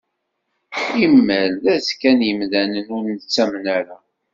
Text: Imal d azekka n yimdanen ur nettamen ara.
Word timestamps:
Imal 1.05 1.51
d 1.63 1.65
azekka 1.75 2.11
n 2.17 2.19
yimdanen 2.27 2.87
ur 2.97 3.03
nettamen 3.07 3.65
ara. 3.77 3.97